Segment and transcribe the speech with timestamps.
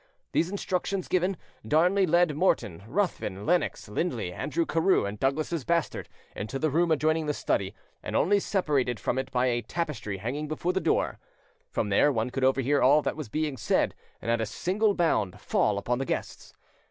[0.31, 6.57] These instructions given, Darnley led Morton, Ruthven, Lennox, Lindley, Andrew Carew, and Douglas's bastard into
[6.57, 10.73] the room adjoining the study, and only separated from it by a tapestry hanging before
[10.73, 11.19] the door.
[11.69, 15.39] From there one could overhear all that was being said, and at a single bound
[15.39, 16.51] fall upon the guests.